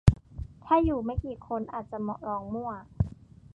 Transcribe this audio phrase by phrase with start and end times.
[0.65, 1.97] ถ้าอยู่ไม่กี่คนอาจจะ
[2.27, 2.71] ลองมั่ว